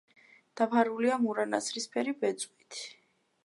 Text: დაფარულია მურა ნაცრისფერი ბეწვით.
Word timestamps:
დაფარულია 0.61 1.19
მურა 1.27 1.47
ნაცრისფერი 1.51 2.17
ბეწვით. 2.25 2.83